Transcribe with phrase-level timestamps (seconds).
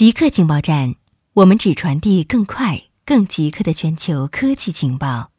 [0.00, 0.94] 极客情报站，
[1.34, 5.30] 我们只传递更快、更极客的全球科技情报。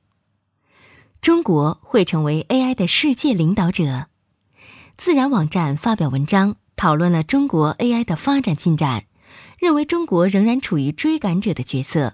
[1.20, 4.06] 中国会成为 AI 的世界领导者。
[5.00, 9.06] 自然网站发表文章讨论了中国 AI 的发展进展，
[9.58, 12.14] 认为中国仍然处于追赶者的角色。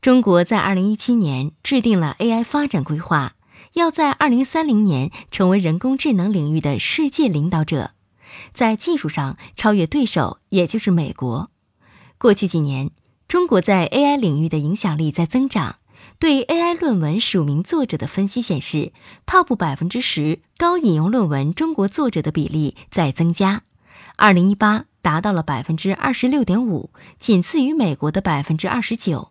[0.00, 3.34] 中国在2017年制定了 AI 发展规划，
[3.72, 7.90] 要在2030年成为人工智能领域的世界领导者。
[8.52, 11.50] 在技术上超越对手，也就是美国。
[12.18, 12.90] 过去几年，
[13.28, 15.76] 中国在 AI 领域的影响力在增长。
[16.18, 18.92] 对 AI 论文署名作者的分析显示
[19.26, 23.64] ，Top 百分之十高引用论文中国作者的比例在增加。
[24.16, 29.30] 二零一八达到了百分之二十六点五，仅次于美国的百分之二十九。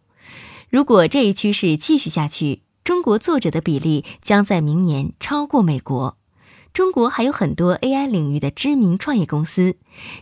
[0.69, 6.17] 如果这一趋势继续下去，中国作者的比例将在明年超过美国。
[6.75, 9.77] 中国还有很多 AI 领域的知名创业公司，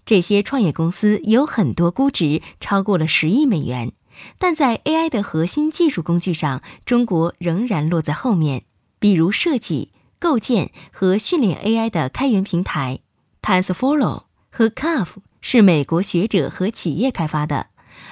[0.06, 3.92] 这些创业公司有很多估值超过了十亿美元，
[4.38, 8.66] 但在 AI 的核心技术工具上，中国仍然落在后面。
[9.00, 13.00] 比如设计、构建和训练 AI 的开源平台
[13.42, 17.70] TensorFlow 和 Curve 是美国学者和企业开发的，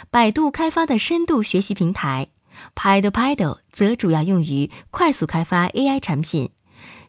[0.09, 2.29] 百度开发的深度学习平台
[2.73, 6.49] PaddlePaddle 则主要用于快速开发 AI 产品。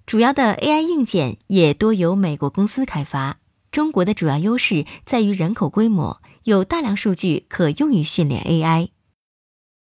[0.07, 3.39] 主要的 AI 硬件也多由美国公司开发。
[3.71, 8.89] 中国的主要优势在于人口规模，有大量数据可用于训练 AI。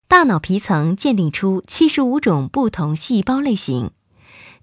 [0.06, 3.92] 大脑皮层鉴定出七十五种不同细胞类型。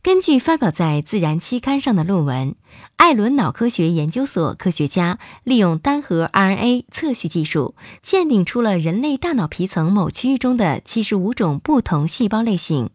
[0.03, 2.55] 根据发表在《自然》期刊上的论文，
[2.97, 12.91] 艾伦脑科学研究所科学家利用单核 RNA 测序技术，鉴定出了人类大脑皮层某区域中的七十五种不同细胞类型。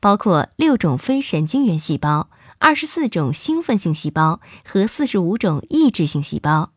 [0.00, 6.72] 包括六种非神经元细胞、二十四种兴奋性细胞和四十五种抑制性细胞。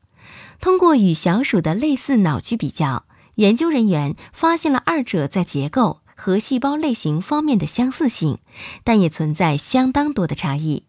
[0.59, 8.40] 通过与小鼠的类似脑区比较，研究人员发现了二者在结构和细胞类型方面的相似性，
[8.84, 10.84] 但也存在相当多的差异。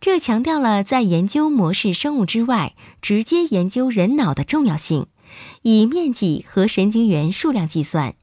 [0.00, 5.06] 这强调了在研究模式生物之外，直接研究人脑的重要性。
[5.62, 8.14] 以面积和神经元数量计算。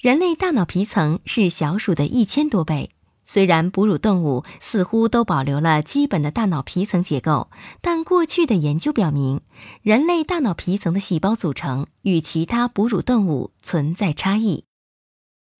[0.00, 2.90] 人类大脑皮层是小鼠的一千多倍。
[3.26, 7.48] 虽然哺乳动物似乎都保留了基本的大脑皮层结构，
[7.80, 9.40] 但过去的研究表明，
[9.80, 14.64] 人类大脑皮层的细胞组成与其他哺乳动物存在差异。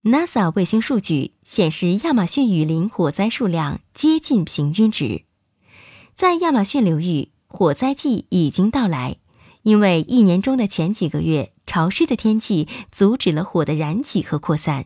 [0.03, 5.25] NASA 卫星数据显示，亚马逊雨林火灾数量接近平均值。
[6.15, 9.17] 在亚马逊流域，火灾季已经到来，
[9.65, 11.51] 因为一年中的前几个月。
[11.67, 14.85] 潮湿的天气阻止了火的燃起和扩散，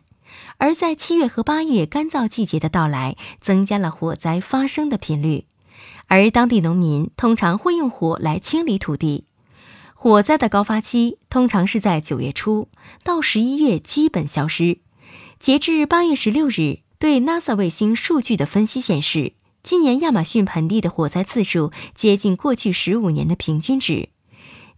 [0.57, 5.43] 而在七月和八月干燥季节的到来，增加了火灾发生的频率。
[6.07, 9.25] 而当地农民通常会用火来清理土地。
[9.93, 12.69] 火灾的高发期通常是在九月初
[13.03, 14.79] 到十一月，基本消失。
[15.37, 24.07] 截至八月十六日，对 NASA 卫星数据的分析显示，今年亚马逊盆地的火灾次数接近过去十五年的平均值。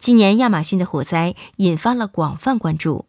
[0.01, 3.05] 今年亚马逊的火灾引发了广泛关注。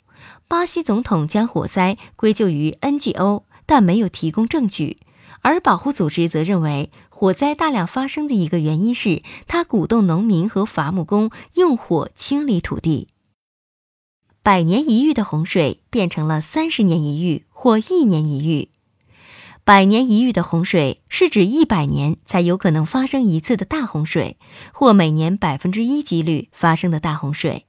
[0.47, 4.99] 巴西总统将火灾归咎于 NGO，但没有提供证据。
[5.41, 13.09] 而保护组织则认为，火灾大量发生的一个原因是他鼓动农民和伐木工用火清理土地。
[14.43, 18.69] 百年一遇的洪水变成了三十年一遇或一年一遇。
[19.65, 24.37] 百年一遇的洪水是指一百年才有可能发生一次的大洪水，
[24.73, 27.65] 或每年百分之一几率发生的大洪水。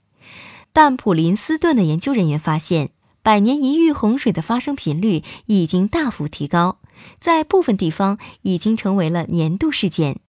[0.71, 2.89] 但普林斯顿的研究人员发现，
[3.21, 6.79] 百年一遇洪水的发生频率已经大幅提高，
[7.19, 10.19] 在部分地方已经成为了年度事件。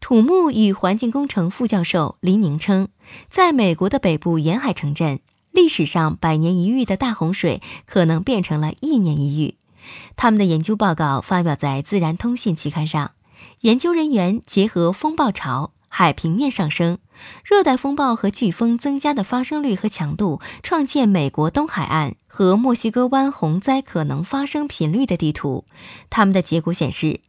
[0.00, 2.88] 土木与环境工程副教授林宁称，
[3.30, 5.20] 在美国的北部沿海城镇，
[5.52, 9.54] 历史上百年一遇的大洪水可能变成了一年一遇。
[10.16, 13.12] 他们的研究报告发表在《自然通信》期刊上。
[13.60, 16.98] 研究人员结合风暴潮、海平面上升、
[17.44, 25.64] 热带风暴和飓风增加的发生率和强度，创建美国东海岸和墨西哥湾洪灾可能发生频率的地图。
[26.10, 27.20] 他们的结果显示，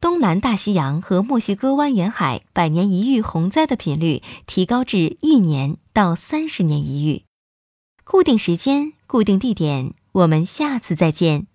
[0.00, 7.22] 东南大西洋和墨西哥湾沿海百年一遇洪灾的频率提高至一年到三十年一遇。
[8.04, 11.46] 固定时间，固定地点，我们下次再见。